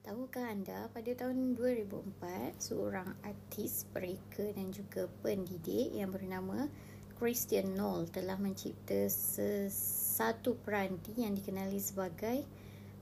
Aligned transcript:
Tahukah 0.00 0.48
anda 0.48 0.88
pada 0.96 1.12
tahun 1.12 1.60
2004 1.60 2.56
seorang 2.56 3.20
artis, 3.20 3.84
pereka 3.84 4.48
dan 4.56 4.72
juga 4.72 5.04
pendidik 5.20 5.92
yang 5.92 6.08
bernama 6.08 6.72
Christian 7.20 7.76
Knoll 7.76 8.08
telah 8.08 8.40
mencipta 8.40 9.12
satu 9.12 10.56
peranti 10.64 11.20
yang 11.20 11.36
dikenali 11.36 11.76
sebagai 11.76 12.48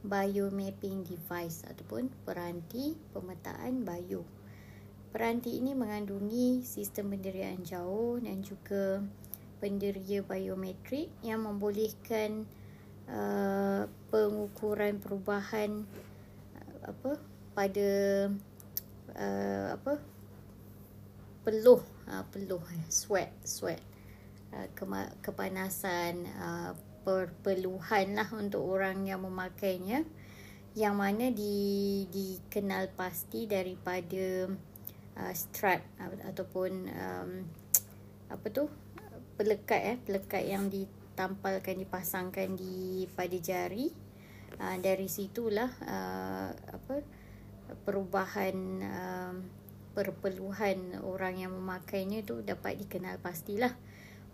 biomapping 0.02 1.06
device 1.06 1.62
ataupun 1.70 2.10
peranti 2.26 2.98
pemetaan 3.14 3.86
bio. 3.86 4.26
Peranti 5.14 5.54
ini 5.54 5.78
mengandungi 5.78 6.66
sistem 6.66 7.14
penderiaan 7.14 7.62
jauh 7.62 8.18
dan 8.18 8.42
juga 8.42 9.06
penderia 9.62 10.26
biometrik 10.26 11.14
yang 11.22 11.46
membolehkan 11.46 12.42
uh, 13.06 13.86
pengukuran 14.10 14.98
perubahan 14.98 15.86
apa 16.88 17.20
pada 17.52 17.88
uh, 19.12 19.66
apa 19.76 20.00
peluh 21.44 21.80
uh, 22.08 22.24
peluh 22.32 22.62
eh, 22.72 22.88
sweat 22.88 23.32
sweat. 23.44 23.80
Uh, 24.48 24.64
kema- 24.72 25.12
kepanasan 25.20 26.24
uh, 26.40 26.72
perpeluhan 27.04 28.16
lah 28.16 28.28
untuk 28.32 28.64
orang 28.64 29.04
yang 29.04 29.20
memakainya 29.20 30.08
yang 30.76 30.96
mana 30.96 31.28
di 31.32 32.04
dikenal 32.08 32.92
pasti 32.96 33.44
daripada 33.44 34.48
uh, 35.16 35.34
strap 35.36 35.84
ataupun 36.00 36.70
um, 36.88 37.30
apa 38.28 38.46
tu 38.52 38.68
pelekat 39.40 39.80
eh 39.94 39.96
pelekat 39.98 40.44
yang 40.44 40.68
ditampalkan 40.68 41.80
dipasangkan 41.80 42.54
di 42.54 43.08
pada 43.16 43.36
jari 43.40 44.07
uh, 44.60 44.76
dari 44.78 45.06
situlah 45.10 45.70
uh, 45.86 46.50
apa 46.52 47.02
perubahan 47.86 48.56
uh, 48.82 49.34
perpeluhan 49.96 51.02
orang 51.02 51.42
yang 51.42 51.52
memakainya 51.54 52.22
tu 52.22 52.44
dapat 52.46 52.78
dikenal 52.78 53.18
pastilah. 53.18 53.74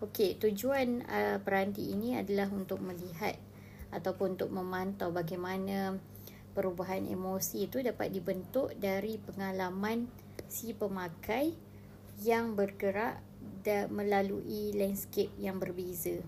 Okey, 0.03 0.37
tujuan 0.37 1.01
uh, 1.07 1.37
peranti 1.41 1.89
ini 1.89 2.19
adalah 2.19 2.51
untuk 2.51 2.83
melihat 2.83 3.39
ataupun 3.95 4.35
untuk 4.35 4.51
memantau 4.51 5.09
bagaimana 5.09 5.95
perubahan 6.51 7.07
emosi 7.07 7.67
itu 7.71 7.79
dapat 7.79 8.11
dibentuk 8.11 8.75
dari 8.75 9.17
pengalaman 9.19 10.07
si 10.51 10.75
pemakai 10.75 11.55
yang 12.23 12.55
bergerak 12.55 13.19
dan 13.65 13.91
melalui 13.91 14.71
landscape 14.75 15.33
yang 15.41 15.57
berbeza. 15.57 16.21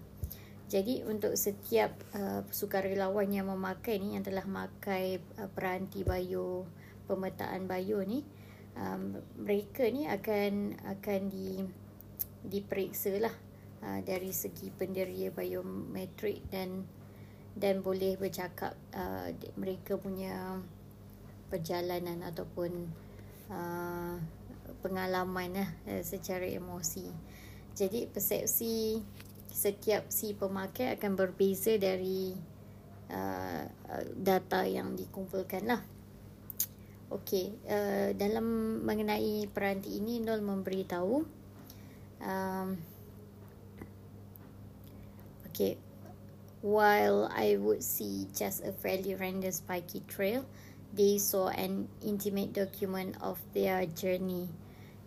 Jadi 0.68 1.00
untuk 1.08 1.40
setiap 1.40 1.96
uh, 2.12 2.44
sukarelawan 2.52 3.32
yang 3.32 3.48
memakai 3.48 4.04
ni 4.04 4.20
yang 4.20 4.24
telah 4.28 4.44
memakai 4.44 5.24
uh, 5.40 5.48
peranti 5.48 6.04
bio 6.04 6.68
pemetaan 7.08 7.72
bio 7.72 8.04
ni 8.04 8.20
um, 8.76 9.16
mereka 9.40 9.88
ni 9.88 10.12
akan 10.12 10.76
akan 10.84 11.22
di 11.32 11.64
diperiksa 12.44 13.16
lah 13.16 13.32
uh, 13.80 14.00
dari 14.04 14.36
segi 14.36 14.68
penderia 14.76 15.32
biometrik 15.32 16.44
dan 16.52 16.84
dan 17.56 17.80
boleh 17.80 18.20
bercakap 18.20 18.76
uh, 18.92 19.32
mereka 19.56 19.96
punya 19.96 20.60
perjalanan 21.48 22.28
ataupun 22.28 22.92
uh, 23.50 24.20
pengalaman 24.84 25.64
lah 25.64 25.70
uh, 25.90 26.04
secara 26.04 26.44
emosi. 26.44 27.08
Jadi 27.72 28.10
persepsi 28.10 29.00
setiap 29.58 30.14
si 30.14 30.38
pemakai 30.38 30.94
akan 30.94 31.18
berbeza 31.18 31.74
dari 31.82 32.30
uh, 33.10 33.64
data 34.14 34.62
yang 34.70 34.94
dikumpulkan 34.94 35.66
lah. 35.66 35.82
Okey, 37.10 37.58
uh, 37.66 38.14
dalam 38.14 38.46
mengenai 38.86 39.50
peranti 39.50 39.98
ini 39.98 40.22
Nol 40.22 40.46
memberitahu 40.46 41.16
um, 42.22 42.70
Okay, 45.50 45.74
while 46.62 47.26
I 47.34 47.58
would 47.58 47.82
see 47.82 48.30
just 48.30 48.62
a 48.62 48.70
fairly 48.70 49.18
random 49.18 49.50
spiky 49.50 50.06
trail, 50.06 50.46
they 50.94 51.18
saw 51.18 51.50
an 51.50 51.90
intimate 52.06 52.54
document 52.54 53.18
of 53.26 53.42
their 53.58 53.90
journey 53.90 54.54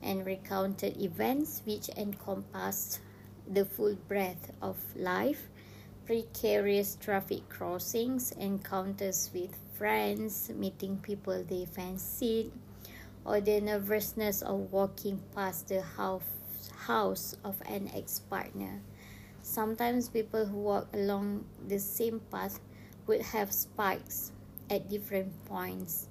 and 0.03 0.27
recounted 0.27 0.99
events 0.99 1.63
which 1.63 1.87
encompassed 1.95 2.99
the 3.53 3.65
full 3.65 3.97
breadth 4.07 4.53
of 4.63 4.77
life, 4.95 5.49
precarious 6.07 6.97
traffic 7.01 7.49
crossings, 7.49 8.31
encounters 8.33 9.31
with 9.35 9.57
friends, 9.75 10.51
meeting 10.55 10.99
people 10.99 11.43
they 11.43 11.67
fancied, 11.67 12.53
or 13.25 13.41
the 13.41 13.61
nervousness 13.61 14.41
of 14.43 14.73
walking 14.73 15.21
past 15.35 15.69
the 15.69 15.83
house 15.83 17.37
of 17.45 17.61
an 17.67 17.91
ex 17.95 18.21
partner. 18.21 18.81
Sometimes 19.43 20.09
people 20.09 20.47
who 20.47 20.59
walk 20.59 20.89
along 20.95 21.45
the 21.67 21.79
same 21.79 22.21
path 22.31 22.61
would 23.07 23.23
have 23.23 23.53
spikes 23.53 24.33
at 24.71 24.89
different 24.89 25.33
points, 25.47 26.07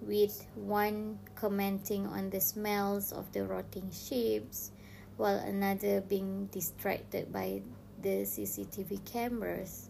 with 0.00 0.46
one 0.54 1.18
commenting 1.34 2.06
on 2.06 2.30
the 2.30 2.40
smells 2.40 3.10
of 3.12 3.32
the 3.32 3.42
rotting 3.44 3.90
ships, 3.90 4.70
while 5.16 5.38
another 5.46 6.02
being 6.02 6.50
distracted 6.50 7.30
by 7.30 7.62
the 8.02 8.26
CCTV 8.26 9.00
cameras. 9.06 9.88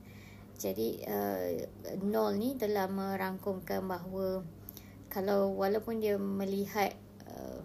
Jadi 0.54 1.02
uh, 1.08 1.66
Nol 2.06 2.38
ni 2.38 2.54
telah 2.54 2.86
merangkumkan 2.86 3.82
bahawa 3.82 4.46
kalau 5.10 5.50
walaupun 5.54 5.98
dia 5.98 6.14
melihat 6.18 6.94
uh, 7.26 7.62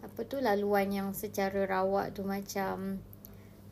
apa 0.00 0.20
tu 0.24 0.40
laluan 0.40 0.88
yang 0.88 1.08
secara 1.12 1.68
rawak 1.68 2.16
tu 2.16 2.24
macam 2.24 3.04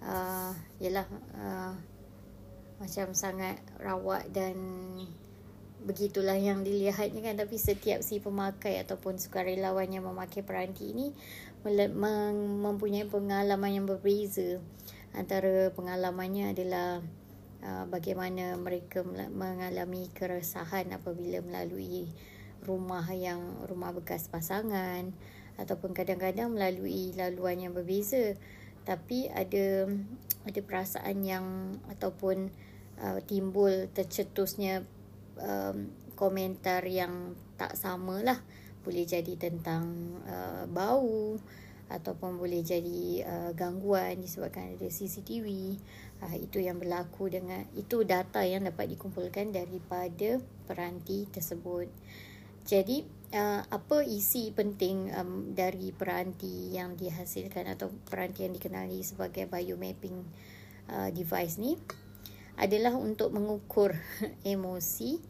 uh, 0.04 0.52
yalah 0.76 1.08
uh, 1.36 1.72
macam 2.78 3.10
sangat 3.16 3.58
rawak 3.80 4.28
dan 4.30 4.54
begitulah 5.82 6.34
yang 6.34 6.66
dilihatnya 6.66 7.22
kan 7.22 7.36
tapi 7.38 7.56
setiap 7.56 8.02
si 8.02 8.18
pemakai 8.18 8.82
ataupun 8.82 9.16
sukarelawan 9.16 9.88
yang 9.88 10.06
memakai 10.06 10.42
peranti 10.42 10.90
ini 10.90 11.14
mempunyai 11.68 13.06
pengalaman 13.06 13.70
yang 13.82 13.86
berbeza. 13.86 14.60
Antara 15.12 15.72
pengalamannya 15.72 16.52
adalah 16.52 17.00
uh, 17.64 17.84
bagaimana 17.88 18.54
mereka 18.60 19.02
mengalami 19.32 20.10
keresahan 20.12 20.92
apabila 20.92 21.40
melalui 21.40 22.08
rumah 22.66 23.06
yang 23.14 23.40
rumah 23.70 23.94
bekas 23.94 24.26
pasangan 24.26 25.14
ataupun 25.58 25.94
kadang-kadang 25.94 26.54
melalui 26.54 27.14
laluan 27.14 27.58
yang 27.58 27.72
berbeza. 27.74 28.38
Tapi 28.86 29.28
ada 29.28 29.90
ada 30.48 30.60
perasaan 30.64 31.20
yang 31.26 31.76
ataupun 31.92 32.48
uh, 33.02 33.20
timbul 33.26 33.90
tercetusnya 33.92 34.86
um, 35.36 35.92
komentar 36.18 36.82
yang 36.88 37.36
tak 37.54 37.78
samalah 37.78 38.42
boleh 38.88 39.04
jadi 39.04 39.36
tentang 39.36 39.84
uh, 40.24 40.64
bau 40.64 41.36
ataupun 41.92 42.40
boleh 42.40 42.64
jadi 42.64 43.24
uh, 43.28 43.50
gangguan 43.52 44.16
disebabkan 44.16 44.76
ada 44.76 44.88
CCTV 44.88 45.76
uh, 46.24 46.36
itu 46.40 46.64
yang 46.64 46.80
berlaku 46.80 47.28
dengan 47.28 47.68
itu 47.76 48.00
data 48.08 48.40
yang 48.40 48.64
dapat 48.64 48.96
dikumpulkan 48.96 49.52
daripada 49.52 50.40
peranti 50.64 51.28
tersebut. 51.28 51.92
Jadi 52.64 53.04
uh, 53.36 53.64
apa 53.68 54.04
isi 54.04 54.52
penting 54.52 55.12
um, 55.12 55.52
dari 55.52 55.92
peranti 55.92 56.72
yang 56.72 56.96
dihasilkan 56.96 57.68
atau 57.68 57.92
peranti 58.08 58.48
yang 58.48 58.56
dikenali 58.56 59.04
sebagai 59.04 59.48
biomapping 59.48 60.16
uh, 60.92 61.08
device 61.12 61.60
ni 61.60 61.76
adalah 62.56 62.96
untuk 62.96 63.32
mengukur 63.32 63.96
emosi 64.44 65.20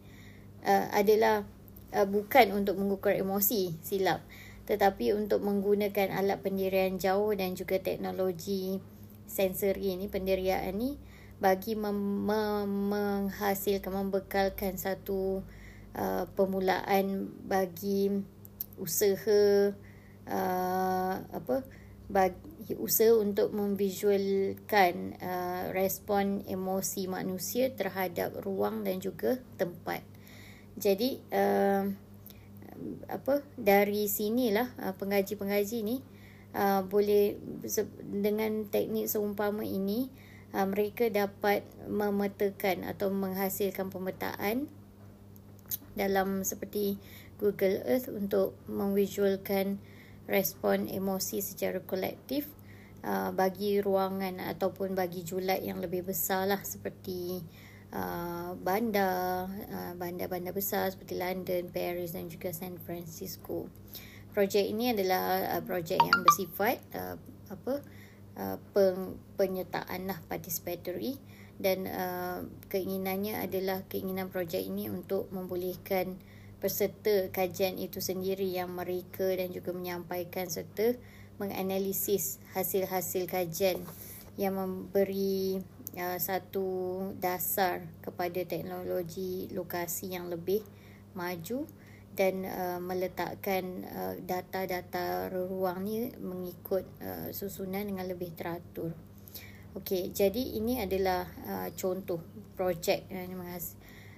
uh, 0.67 0.91
adalah 0.91 1.58
uh, 1.93 2.07
bukan 2.07 2.53
untuk 2.55 2.77
mengukur 2.77 3.13
emosi 3.13 3.77
silap 3.81 4.21
tetapi 4.69 5.17
untuk 5.17 5.41
menggunakan 5.41 6.13
alat 6.13 6.45
pendirian 6.45 7.01
jauh 7.01 7.33
dan 7.33 7.57
juga 7.57 7.81
teknologi 7.81 8.77
sensori 9.25 9.97
ni 9.97 10.05
pendirian 10.05 10.69
ni 10.77 10.97
bagi 11.41 11.73
mem- 11.73 12.27
mem- 12.27 12.91
menghasilkan 12.91 13.89
membekalkan 13.89 14.77
satu 14.77 15.41
uh, 15.95 16.25
permulaan 16.37 17.31
bagi 17.47 18.11
usaha 18.77 19.73
uh, 20.29 21.15
apa 21.33 21.65
bagi 22.09 22.73
usaha 22.81 23.13
untuk 23.13 23.53
memvisualkan 23.53 25.13
uh, 25.21 25.69
respon 25.69 26.41
emosi 26.49 27.05
manusia 27.05 27.69
terhadap 27.69 28.33
ruang 28.41 28.81
dan 28.81 28.97
juga 28.97 29.37
tempat. 29.61 30.01
Jadi 30.79 31.19
uh, 31.35 31.83
apa 33.11 33.43
dari 33.59 34.07
sinilah 34.07 34.71
uh, 34.79 34.95
pengaji-pengaji 34.95 35.83
ni 35.83 35.99
uh, 36.55 36.81
boleh 36.87 37.35
dengan 37.99 38.63
teknik 38.71 39.11
seumpama 39.11 39.67
ini 39.67 40.07
uh, 40.55 40.63
mereka 40.63 41.11
dapat 41.11 41.67
memetakan 41.85 42.87
atau 42.87 43.11
menghasilkan 43.11 43.91
pemetaan 43.91 44.71
dalam 45.99 46.47
seperti 46.47 46.95
Google 47.39 47.83
Earth 47.83 48.07
untuk 48.07 48.55
memvisualkan 48.71 49.79
respon 50.29 50.87
emosi 50.87 51.43
secara 51.43 51.83
kolektif 51.83 52.47
uh, 53.03 53.35
bagi 53.35 53.83
ruangan 53.83 54.39
ataupun 54.39 54.93
bagi 54.95 55.25
julat 55.25 55.59
yang 55.65 55.83
lebih 55.83 56.07
besar 56.07 56.47
lah 56.47 56.61
seperti 56.63 57.41
uh, 57.93 58.53
bandar, 58.59 59.49
uh, 59.49 59.93
bandar-bandar 59.97 60.53
besar 60.53 60.89
seperti 60.93 61.17
London, 61.17 61.69
Paris 61.69 62.13
dan 62.13 62.29
juga 62.29 62.53
San 62.53 62.77
Francisco. 62.81 63.69
Projek 64.33 64.69
ini 64.69 64.93
adalah 64.93 65.57
uh, 65.57 65.63
projek 65.65 65.97
yang 65.97 66.19
bersifat 66.21 66.77
uh, 66.93 67.17
apa 67.49 67.73
uh, 68.37 68.57
peng, 68.73 69.17
penyertaan 69.35 70.05
lah 70.05 70.19
participatory 70.29 71.17
dan 71.59 71.89
uh, 71.89 72.39
keinginannya 72.71 73.41
adalah 73.43 73.83
keinginan 73.91 74.31
projek 74.31 74.63
ini 74.63 74.87
untuk 74.87 75.27
membolehkan 75.33 76.15
peserta 76.59 77.27
kajian 77.31 77.79
itu 77.79 77.99
sendiri 77.99 78.47
yang 78.47 78.71
mereka 78.71 79.27
dan 79.35 79.51
juga 79.51 79.71
menyampaikan 79.75 80.47
serta 80.47 80.95
menganalisis 81.39 82.39
hasil-hasil 82.51 83.27
kajian 83.31 83.79
yang 84.35 84.55
memberi 84.55 85.63
uh, 85.95 86.19
satu 86.19 86.67
dasar 87.17 87.85
kepada 88.03 88.43
teknologi 88.45 89.49
lokasi 89.53 90.13
yang 90.13 90.29
lebih 90.29 90.61
maju 91.17 91.65
dan 92.13 92.43
uh, 92.43 92.79
meletakkan 92.83 93.85
uh, 93.87 94.13
data-data 94.19 95.31
ruang 95.31 95.87
ni 95.87 96.11
mengikut 96.19 96.83
uh, 96.99 97.29
susunan 97.31 97.87
dengan 97.87 98.05
lebih 98.05 98.35
teratur. 98.35 98.91
Okey, 99.77 100.09
jadi 100.11 100.57
ini 100.57 100.81
adalah 100.81 101.29
uh, 101.45 101.69
contoh 101.77 102.19
projek. 102.57 103.05
Uh, 103.07 103.29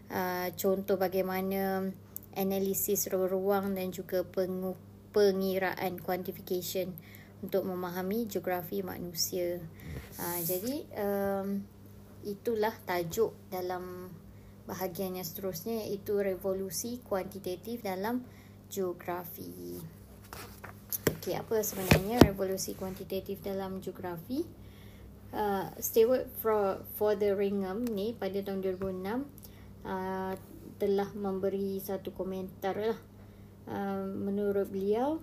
uh, 0.10 0.48
contoh 0.56 0.96
bagaimana 0.96 1.92
analisis 2.34 3.12
ruang 3.12 3.76
dan 3.76 3.92
juga 3.92 4.24
pengu- 4.24 4.80
pengiraan 5.12 6.00
quantification 6.00 6.96
untuk 7.42 7.66
memahami 7.66 8.30
geografi 8.30 8.86
manusia. 8.86 9.60
Uh, 10.18 10.40
jadi 10.46 10.86
um, 10.98 11.66
itulah 12.26 12.74
tajuk 12.86 13.34
dalam 13.50 14.14
bahagian 14.70 15.18
yang 15.18 15.26
seterusnya 15.26 15.90
iaitu 15.90 16.22
revolusi 16.22 17.02
kuantitatif 17.02 17.82
dalam 17.82 18.22
geografi. 18.70 19.82
Okey, 21.18 21.34
apa 21.38 21.66
sebenarnya 21.66 22.22
revolusi 22.22 22.78
kuantitatif 22.78 23.42
dalam 23.42 23.82
geografi? 23.82 24.62
uh, 25.34 25.68
Stewart 25.80 26.28
for, 26.40 26.84
for 26.96 27.16
the 27.16 27.34
Ringham 27.36 27.88
ni 27.88 28.14
pada 28.16 28.40
tahun 28.44 28.64
2006 28.64 29.88
uh, 29.88 30.34
telah 30.78 31.10
memberi 31.16 31.80
satu 31.80 32.12
komentar 32.14 32.76
lah. 32.78 33.00
Uh, 33.70 34.10
menurut 34.10 34.68
beliau 34.68 35.22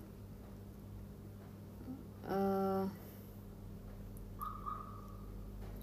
uh, 2.28 2.84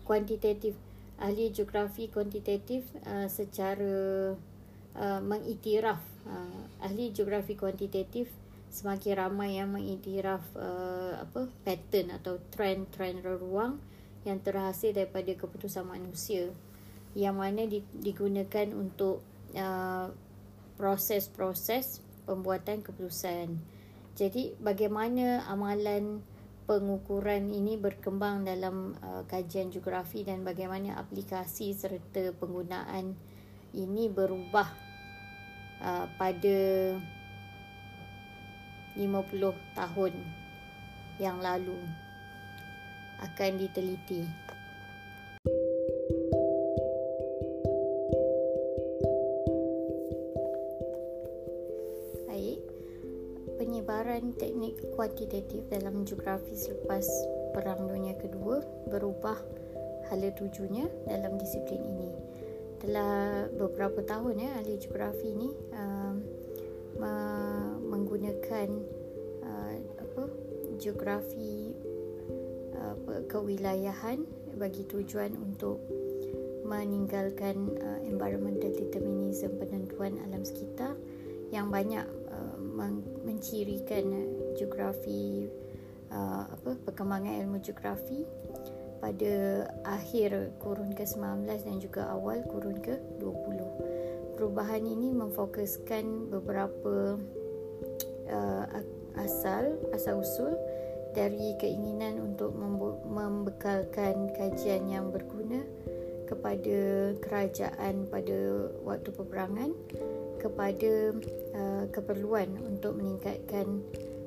kuantitatif 0.05 0.77
ahli 1.17 1.49
geografi 1.49 2.11
kuantitatif 2.11 2.85
uh, 3.07 3.25
secara 3.25 4.35
uh, 4.95 5.21
mengiktiraf 5.23 5.99
uh, 6.27 6.85
ahli 6.85 7.09
geografi 7.15 7.57
kuantitatif 7.57 8.29
semakin 8.69 9.13
ramai 9.15 9.55
yang 9.55 9.71
mengiktiraf 9.71 10.43
uh, 10.59 11.23
apa 11.23 11.47
pattern 11.63 12.11
atau 12.11 12.37
trend-trend 12.51 13.23
ruang 13.23 13.79
yang 14.27 14.41
terhasil 14.43 14.91
daripada 14.91 15.31
keputusan 15.31 15.87
manusia 15.87 16.51
yang 17.15 17.39
mana 17.39 17.63
digunakan 17.95 18.67
untuk 18.75 19.23
uh, 19.55 20.11
proses-proses 20.75 22.03
pembuatan 22.27 22.83
keputusan. 22.83 23.55
Jadi 24.19 24.51
bagaimana 24.59 25.47
amalan 25.47 26.19
pengukuran 26.65 27.53
ini 27.53 27.77
berkembang 27.77 28.41
dalam 28.41 28.97
uh, 29.05 29.21
kajian 29.29 29.69
geografi 29.69 30.25
dan 30.25 30.41
bagaimana 30.41 30.97
aplikasi 30.97 31.77
serta 31.77 32.33
penggunaan 32.41 33.13
ini 33.77 34.09
berubah 34.09 34.65
uh, 35.85 36.09
pada 36.17 36.57
50 38.97 39.05
tahun 39.77 40.13
yang 41.21 41.37
lalu 41.39 41.77
akan 43.21 43.51
diteliti. 43.61 44.25
Kuantitatif 55.05 55.69
dalam 55.69 56.01
geografi 56.01 56.57
selepas 56.57 57.05
Perang 57.53 57.85
Dunia 57.85 58.17
Kedua 58.17 58.57
berubah 58.89 59.37
hala 60.09 60.33
tujunya 60.33 60.89
dalam 61.05 61.37
disiplin 61.37 61.77
ini. 61.77 62.09
Telah 62.81 63.45
beberapa 63.53 64.01
tahun 64.01 64.41
ya 64.41 64.49
ahli 64.57 64.81
geografi 64.81 65.29
ini 65.29 65.53
uh, 65.77 66.17
menggunakan 67.85 68.67
uh, 69.45 69.75
apa 70.01 70.23
geografi 70.81 71.69
kewilayahan 73.29 74.25
bagi 74.57 74.89
tujuan 74.89 75.37
untuk 75.37 75.85
meninggalkan 76.65 77.77
uh, 77.77 78.01
environmental 78.09 78.73
determinism 78.73 79.53
penentuan 79.61 80.17
alam 80.25 80.41
sekitar 80.41 80.97
yang 81.53 81.69
banyak 81.69 82.09
uh, 82.33 82.57
mencirikan 83.21 84.09
uh, 84.09 84.34
geografi 84.55 85.51
uh, 86.11 86.49
apa 86.49 86.79
perkembangan 86.87 87.43
ilmu 87.45 87.59
geografi 87.61 88.23
pada 89.03 89.67
akhir 89.85 90.55
kurun 90.57 90.95
ke-19 90.97 91.45
dan 91.45 91.77
juga 91.77 92.09
awal 92.09 92.41
kurun 92.47 92.79
ke-20. 92.81 93.59
Perubahan 94.35 94.83
ini 94.83 95.13
memfokuskan 95.13 96.31
beberapa 96.31 97.19
uh, 98.31 98.65
asal 99.15 99.79
asal 99.95 100.19
usul 100.19 100.57
dari 101.15 101.55
keinginan 101.55 102.19
untuk 102.19 102.51
membekalkan 103.07 104.35
kajian 104.35 104.83
yang 104.91 105.07
berguna 105.15 105.63
kepada 106.27 107.13
kerajaan 107.21 108.09
pada 108.11 108.67
waktu 108.83 109.09
peperangan 109.13 109.71
kepada 110.41 111.15
uh, 111.55 111.85
keperluan 111.95 112.49
untuk 112.65 112.99
meningkatkan 112.99 113.85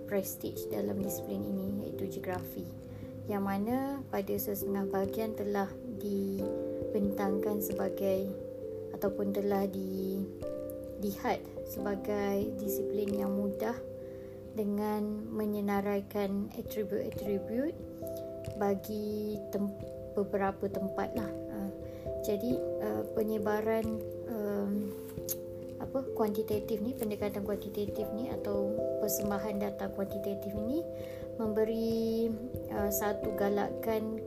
prestige 0.09 0.67
dalam 0.73 0.99
disiplin 1.05 1.45
ini 1.45 1.87
iaitu 1.87 2.19
geografi 2.19 2.65
yang 3.29 3.45
mana 3.45 4.01
pada 4.09 4.33
sesetengah 4.41 4.89
bahagian 4.89 5.37
telah 5.37 5.69
dibentangkan 6.01 7.61
sebagai 7.61 8.33
ataupun 8.97 9.37
telah 9.37 9.69
dilihat 9.69 11.45
sebagai 11.69 12.49
disiplin 12.57 13.13
yang 13.13 13.37
mudah 13.37 13.77
dengan 14.57 15.29
menyenaraikan 15.29 16.49
atribut-atribut 16.57 17.77
bagi 18.57 19.39
tem- 19.53 19.77
beberapa 20.17 20.67
tempat 20.67 21.15
lah. 21.15 21.31
Uh, 21.53 21.71
jadi 22.27 22.59
uh, 22.83 23.05
penyebaran 23.13 23.87
apa 25.89 26.05
kuantitatif 26.13 26.85
ni 26.85 26.93
pendekatan 26.93 27.49
kuantitatif 27.49 28.05
ni 28.13 28.29
atau 28.29 28.77
persembahan 29.01 29.57
data 29.57 29.89
kuantitatif 29.97 30.53
ni 30.69 30.85
memberi 31.41 32.29
uh, 32.77 32.93
satu 32.93 33.33
galakan 33.41 34.21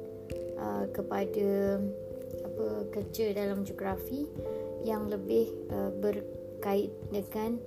uh, 0.57 0.89
kepada 0.89 1.77
apa 2.41 2.65
kerja 2.89 3.37
dalam 3.37 3.61
geografi 3.61 4.25
yang 4.81 5.05
lebih 5.05 5.53
uh, 5.69 5.93
berkait 6.01 6.89
dengan 7.13 7.61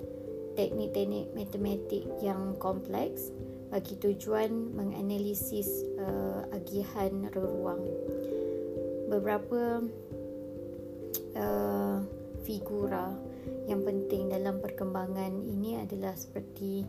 teknik-teknik 0.58 1.30
matematik 1.30 2.02
yang 2.18 2.58
kompleks 2.58 3.30
bagi 3.70 3.94
tujuan 3.98 4.74
menganalisis 4.74 5.86
uh, 6.02 6.46
agihan 6.50 7.30
ruang. 7.34 7.82
Beberapa 9.06 9.82
uh, 11.38 11.98
figura 12.42 13.14
yang 13.66 13.84
penting 13.84 14.28
dalam 14.28 14.60
perkembangan 14.60 15.44
ini 15.44 15.80
adalah 15.80 16.12
seperti 16.16 16.84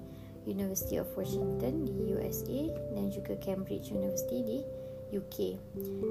University 0.45 1.01
of 1.01 1.09
Washington 1.17 1.83
di 1.89 2.13
USA 2.13 2.61
dan 2.93 3.09
juga 3.09 3.33
Cambridge 3.41 3.89
University 3.89 4.39
di 4.45 4.59
UK 5.13 5.37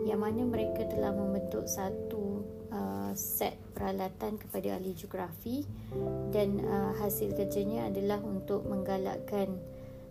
yang 0.07 0.23
mana 0.23 0.47
mereka 0.47 0.87
telah 0.87 1.11
membentuk 1.11 1.67
satu 1.67 2.47
uh, 2.71 3.13
set 3.15 3.59
peralatan 3.75 4.39
kepada 4.39 4.79
ahli 4.79 4.95
geografi 4.95 5.67
dan 6.31 6.63
uh, 6.63 6.95
hasil 6.99 7.35
kerjanya 7.35 7.91
adalah 7.91 8.23
untuk 8.23 8.63
menggalakkan 8.67 9.59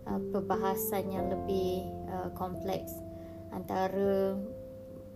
uh, 0.08 0.20
perbahasan 0.32 1.12
yang 1.12 1.32
lebih 1.32 1.88
uh, 2.12 2.30
kompleks 2.36 2.92
antara 3.56 4.36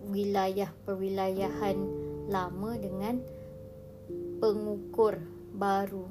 wilayah 0.08 0.70
perwilayahan 0.86 1.76
lama 2.30 2.78
dengan 2.78 3.20
pengukur 4.38 5.18
baru 5.58 6.06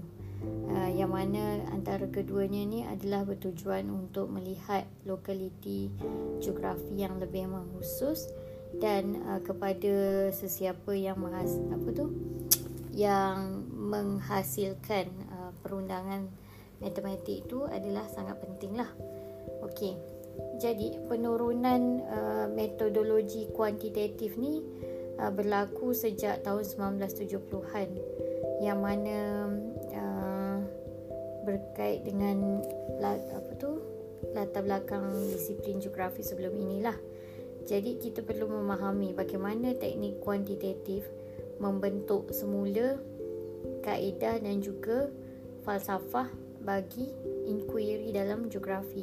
uh, 0.73 0.90
yang 0.92 1.14
mana 1.14 1.62
antara 1.71 2.06
keduanya 2.11 2.62
ni 2.66 2.80
adalah 2.83 3.25
bertujuan 3.25 3.88
untuk 3.88 4.28
melihat 4.30 4.85
lokaliti 5.06 5.90
geografi 6.42 6.99
yang 6.99 7.16
lebih 7.23 7.47
mengkhusus 7.47 8.30
dan 8.83 9.23
uh, 9.25 9.40
kepada 9.40 10.28
sesiapa 10.35 10.92
yang 10.92 11.16
menghas 11.23 11.56
apa 11.73 11.88
tu 11.95 12.06
yang 12.97 13.64
menghasilkan 13.71 15.06
uh, 15.30 15.52
perundangan 15.61 16.26
matematik 16.80 17.45
itu 17.45 17.64
adalah 17.68 18.04
sangat 18.09 18.37
penting 18.40 18.76
lah. 18.76 18.88
Okey. 19.64 19.97
Jadi 20.61 21.00
penurunan 21.09 22.04
uh, 22.04 22.47
metodologi 22.52 23.49
kuantitatif 23.52 24.37
ni 24.37 24.61
uh, 25.20 25.32
berlaku 25.32 25.92
sejak 25.92 26.44
tahun 26.44 26.64
1970-an 26.64 27.88
yang 28.64 28.80
mana 28.80 29.50
uh, 29.92 30.58
berkait 31.44 32.02
dengan 32.02 32.61
apa 33.04 33.52
tu 33.61 33.78
latar 34.35 34.64
belakang 34.64 35.06
disiplin 35.30 35.78
geografi 35.78 36.25
sebelum 36.25 36.56
inilah. 36.56 36.96
Jadi 37.66 37.99
kita 37.99 38.23
perlu 38.23 38.46
memahami 38.46 39.14
bagaimana 39.14 39.75
teknik 39.75 40.23
kuantitatif 40.23 41.06
membentuk 41.58 42.30
semula 42.30 42.99
kaedah 43.82 44.38
dan 44.42 44.62
juga 44.62 45.11
falsafah 45.66 46.30
bagi 46.62 47.11
inquiry 47.46 48.11
dalam 48.11 48.50
geografi 48.50 49.02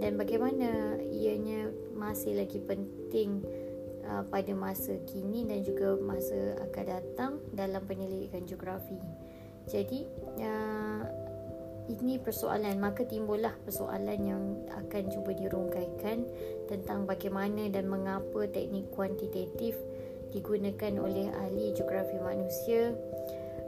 dan 0.00 0.16
bagaimana 0.20 1.00
ianya 1.00 1.68
masih 1.96 2.36
lagi 2.36 2.60
penting 2.60 3.44
uh, 4.08 4.24
pada 4.28 4.52
masa 4.52 4.96
kini 5.08 5.48
dan 5.48 5.64
juga 5.64 5.96
masa 6.00 6.58
akan 6.70 6.84
datang 6.84 7.32
dalam 7.52 7.82
penyelidikan 7.84 8.44
geografi. 8.44 8.96
Jadi 9.68 10.04
uh, 10.44 11.02
ini 11.88 12.16
persoalan 12.16 12.80
maka 12.80 13.04
timbullah 13.04 13.52
persoalan 13.64 14.20
yang 14.24 14.44
akan 14.72 15.02
cuba 15.12 15.36
dirungkaikan 15.36 16.24
tentang 16.64 17.04
bagaimana 17.04 17.68
dan 17.68 17.88
mengapa 17.92 18.48
teknik 18.48 18.88
kuantitatif 18.92 19.76
digunakan 20.32 20.92
oleh 20.98 21.28
ahli 21.30 21.76
geografi 21.76 22.16
manusia 22.18 22.96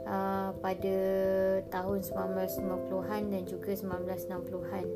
uh, 0.09 0.51
pada 0.59 0.97
tahun 1.69 1.99
1950-an 2.03 3.23
dan 3.31 3.43
juga 3.45 3.71
1960-an. 3.77 4.87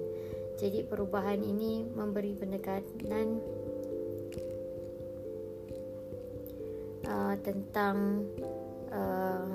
Jadi 0.59 0.85
perubahan 0.85 1.41
ini 1.41 1.87
memberi 1.87 2.37
pendekatan 2.37 3.39
uh, 7.11 7.35
tentang 7.43 8.23
uh, 8.87 9.51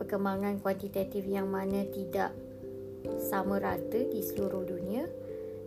perkembangan 0.00 0.56
kuantitatif 0.64 1.28
yang 1.28 1.52
mana 1.52 1.84
tidak 1.92 2.32
sama 3.20 3.60
rata 3.60 4.00
di 4.08 4.24
seluruh 4.24 4.64
dunia 4.64 5.04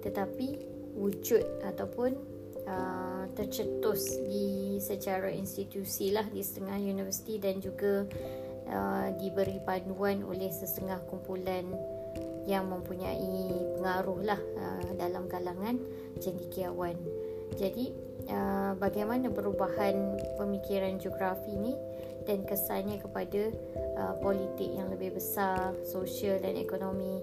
tetapi 0.01 0.57
wujud 0.97 1.41
ataupun 1.63 2.11
uh, 2.65 3.23
tercetus 3.33 4.19
di 4.25 4.77
secara 4.77 5.31
institusi 5.31 6.13
lah 6.13 6.25
di 6.27 6.41
setengah 6.41 6.77
universiti 6.81 7.37
dan 7.41 7.61
juga 7.61 8.05
uh, 8.69 9.07
diberi 9.17 9.57
panduan 9.63 10.21
oleh 10.25 10.51
setengah 10.51 11.01
kumpulan 11.09 11.65
yang 12.43 12.67
mempunyai 12.67 13.47
pengaruh 13.79 14.19
lah 14.21 14.41
uh, 14.59 14.91
dalam 14.99 15.31
kalangan 15.31 15.79
cendekiawan. 16.19 16.99
Jadi 17.53 17.93
uh, 18.29 18.73
bagaimana 18.77 19.29
perubahan 19.29 20.17
pemikiran 20.37 20.97
geografi 20.97 21.53
ni 21.53 21.73
dan 22.23 22.47
kesannya 22.47 22.99
kepada 23.03 23.51
uh, 23.99 24.15
politik 24.23 24.71
yang 24.73 24.89
lebih 24.89 25.15
besar, 25.19 25.75
sosial 25.83 26.39
dan 26.39 26.55
ekonomi 26.55 27.19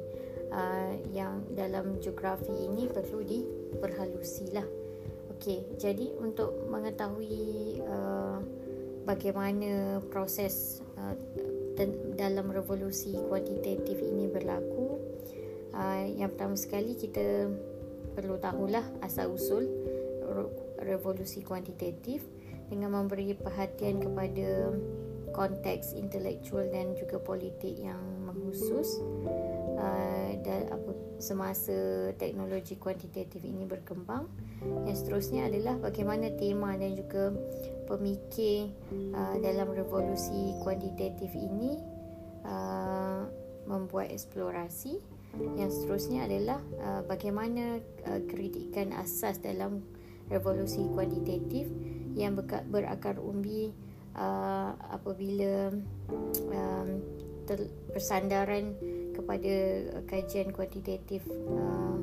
uh, 0.53 0.93
yang 1.11 1.43
dalam 1.57 1.99
geografi 1.99 2.53
ini 2.53 2.87
perlu 2.87 3.25
diperhalusi 3.25 4.53
lah. 4.53 4.67
Okey, 5.37 5.81
jadi 5.81 6.13
untuk 6.21 6.69
mengetahui 6.69 7.81
uh, 7.81 8.45
bagaimana 9.09 10.05
proses 10.13 10.85
uh, 11.01 11.17
dalam 12.13 12.53
revolusi 12.53 13.17
kuantitatif 13.17 13.97
ini 14.05 14.29
berlaku, 14.29 15.01
uh, 15.73 16.05
yang 16.13 16.29
pertama 16.29 16.61
sekali 16.61 16.93
kita 16.93 17.49
perlu 18.13 18.37
tahulah 18.37 18.85
asal 19.01 19.33
usul 19.33 19.65
revolusi 20.91 21.47
kuantitatif 21.47 22.27
dengan 22.67 22.99
memberi 22.99 23.35
perhatian 23.39 24.03
kepada 24.03 24.75
konteks 25.31 25.95
intelektual 25.95 26.67
dan 26.75 26.99
juga 26.99 27.23
politik 27.23 27.79
yang 27.79 28.03
mengkhusus 28.27 28.99
uh, 29.79 30.31
dan 30.43 30.67
apa 30.75 30.91
semasa 31.23 32.11
teknologi 32.19 32.75
kuantitatif 32.75 33.39
ini 33.47 33.63
berkembang 33.69 34.27
yang 34.61 34.97
seterusnya 34.97 35.49
adalah 35.49 35.81
bagaimana 35.81 36.29
tema 36.37 36.77
dan 36.77 36.93
juga 36.93 37.33
pemikir 37.89 38.69
uh, 39.17 39.37
dalam 39.41 39.73
revolusi 39.73 40.53
kuantitatif 40.61 41.33
ini 41.33 41.81
uh, 42.45 43.25
membuat 43.65 44.13
eksplorasi. 44.13 45.01
Yang 45.55 45.71
seterusnya 45.81 46.27
adalah 46.27 46.61
uh, 46.83 47.03
bagaimana 47.07 47.79
uh, 48.05 48.21
kritikan 48.27 48.91
asas 48.99 49.39
dalam 49.39 49.81
revolusi 50.31 50.87
kuantitatif 50.95 51.67
yang 52.15 52.39
berakar 52.71 53.19
umbi 53.19 53.75
uh, 54.15 54.73
apabila 54.91 55.75
um, 56.11 56.89
ter- 57.47 57.71
persandaran 57.91 58.75
kepada 59.15 59.55
kajian 60.07 60.55
kuantitatif 60.55 61.27
uh, 61.29 61.99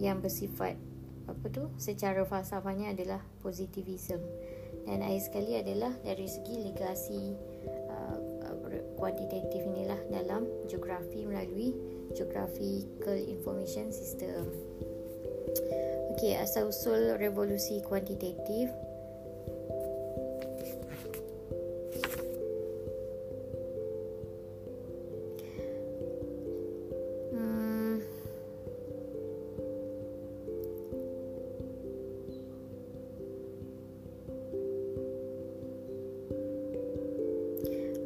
yang 0.00 0.22
bersifat 0.22 0.78
apa 1.28 1.46
tu 1.52 1.70
secara 1.78 2.26
falsafahnya 2.26 2.90
adalah 2.90 3.22
positivism 3.44 4.18
dan 4.88 5.04
akhir 5.04 5.30
sekali 5.30 5.52
adalah 5.60 5.92
dari 6.02 6.26
segi 6.26 6.58
legasi 6.58 7.36
uh, 7.86 8.18
kuantitatif 8.98 9.62
inilah 9.64 10.00
dalam 10.10 10.44
geografi 10.66 11.24
melalui 11.24 11.72
geographical 12.12 13.16
information 13.16 13.88
system. 13.94 14.44
Okey, 16.20 16.36
asal 16.36 16.68
usul 16.68 17.16
revolusi 17.16 17.80
kuantitatif. 17.80 18.68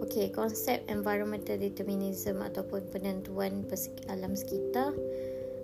Okey, 0.07 0.31
konsep 0.31 0.87
environmental 0.87 1.59
determinism 1.59 2.47
ataupun 2.47 2.87
penentuan 2.95 3.67
alam 4.07 4.39
sekitar 4.39 4.95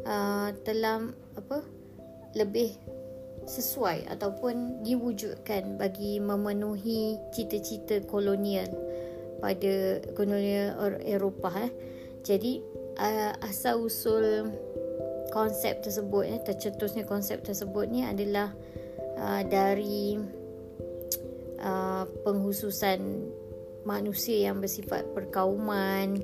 uh, 0.03 0.51
telah 0.67 1.15
apa 1.39 1.63
lebih 2.35 2.77
sesuai 3.49 4.07
ataupun 4.13 4.85
diwujudkan 4.85 5.81
bagi 5.81 6.21
memenuhi 6.23 7.19
cita-cita 7.35 8.05
kolonial 8.07 8.69
pada 9.41 10.05
kolonial 10.13 11.01
Eropah 11.01 11.57
eh. 11.67 11.73
Jadi 12.21 12.61
uh, 13.01 13.33
asal 13.41 13.81
usul 13.81 14.53
konsep 15.33 15.81
tersebut 15.81 16.29
eh, 16.29 16.41
tercetusnya 16.45 17.09
konsep 17.09 17.41
tersebut 17.41 17.89
ni 17.89 18.05
adalah 18.05 18.53
uh, 19.17 19.43
dari 19.47 20.21
uh, 21.65 22.05
penghususan 22.23 23.31
manusia 23.89 24.53
yang 24.53 24.61
bersifat 24.61 25.09
perkauman 25.17 26.21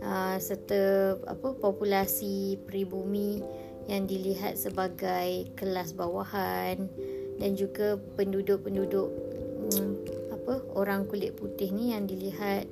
uh, 0.00 0.36
serta 0.40 1.14
apa 1.28 1.52
populasi 1.60 2.56
peribumi 2.64 3.44
yang 3.86 4.06
dilihat 4.10 4.58
sebagai 4.58 5.50
kelas 5.54 5.94
bawahan 5.94 6.90
dan 7.38 7.50
juga 7.54 7.98
penduduk-penduduk 8.18 9.08
um, 9.74 9.90
apa 10.34 10.54
orang 10.74 11.06
kulit 11.06 11.34
putih 11.38 11.70
ni 11.70 11.94
yang 11.94 12.06
dilihat 12.06 12.66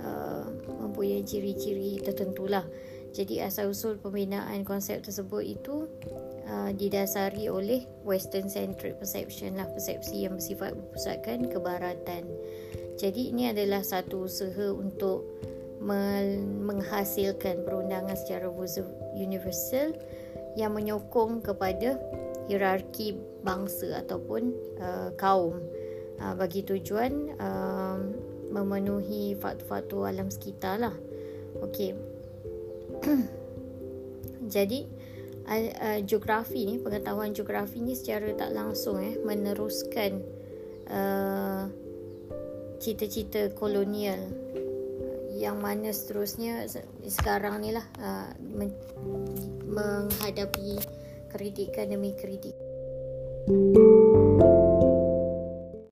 uh, 0.00 0.44
mempunyai 0.80 1.24
ciri-ciri 1.24 2.00
tertentulah. 2.00 2.64
Jadi 3.10 3.42
asal 3.42 3.74
usul 3.74 3.98
pembinaan 3.98 4.62
konsep 4.62 5.02
tersebut 5.02 5.42
itu 5.42 5.90
uh, 6.46 6.70
didasari 6.70 7.50
oleh 7.50 7.82
western 8.06 8.46
centric 8.46 8.96
perception 9.02 9.58
lah 9.58 9.66
persepsi 9.66 10.24
yang 10.24 10.38
bersifat 10.38 10.78
berpusatkan 10.78 11.50
kebaratan. 11.50 12.22
Jadi 13.00 13.34
ini 13.34 13.50
adalah 13.50 13.82
satu 13.82 14.28
usaha 14.28 14.70
untuk 14.70 15.24
menghasilkan 15.80 17.64
perundangan 17.64 18.12
secara 18.12 18.52
universal 19.16 19.96
yang 20.58 20.74
menyokong 20.74 21.42
kepada 21.44 21.98
hierarki 22.50 23.14
bangsa 23.46 24.02
ataupun 24.02 24.50
uh, 24.82 25.08
kaum 25.14 25.62
uh, 26.18 26.34
bagi 26.34 26.66
tujuan 26.66 27.36
uh, 27.38 27.98
memenuhi 28.50 29.38
faktor-faktor 29.38 30.10
alam 30.10 30.28
sekitar 30.28 30.82
lah. 30.82 30.96
Okey. 31.62 31.94
Jadi 34.54 34.80
uh, 35.46 35.70
uh, 35.78 35.98
geografi 36.02 36.66
ni 36.66 36.82
pengetahuan 36.82 37.30
geografi 37.30 37.78
ni 37.78 37.94
secara 37.94 38.34
tak 38.34 38.50
langsung 38.50 38.98
eh 38.98 39.14
meneruskan 39.22 40.18
uh, 40.90 41.70
cita-cita 42.80 43.52
kolonial 43.54 44.18
yang 45.40 45.60
mana 45.62 45.94
seterusnya 45.94 46.68
sekarang 47.06 47.64
ni 47.64 47.72
lah 47.72 47.86
uh, 48.00 48.28
men- 48.40 48.76
menghadapi 49.70 50.82
kritikan 51.30 51.94
demi 51.94 52.12
kritik. 52.18 52.58
thank 53.46 53.78
you 53.78 53.99